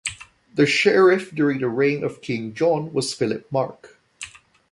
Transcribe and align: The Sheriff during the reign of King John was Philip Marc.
The 0.55 0.65
Sheriff 0.65 1.29
during 1.29 1.59
the 1.59 1.69
reign 1.69 2.03
of 2.03 2.23
King 2.23 2.55
John 2.55 2.91
was 2.91 3.13
Philip 3.13 3.45
Marc. 3.51 3.99